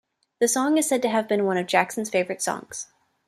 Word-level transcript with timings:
The 0.39 0.47
song 0.47 0.79
is 0.79 0.87
said 0.89 1.03
to 1.03 1.09
have 1.09 1.27
been 1.27 1.45
one 1.45 1.57
of 1.57 1.67
Jackson's 1.67 2.09
favorite 2.09 2.41
songs. 2.41 2.87